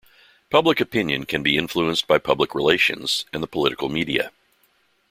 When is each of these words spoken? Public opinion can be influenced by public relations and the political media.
Public 0.49 0.79
opinion 0.79 1.27
can 1.27 1.43
be 1.43 1.57
influenced 1.59 2.07
by 2.07 2.17
public 2.17 2.55
relations 2.55 3.25
and 3.31 3.43
the 3.43 3.47
political 3.47 3.87
media. 3.87 4.31